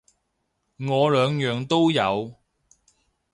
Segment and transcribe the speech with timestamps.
[0.77, 2.33] 我兩樣都有